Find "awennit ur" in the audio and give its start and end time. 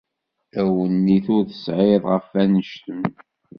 0.61-1.43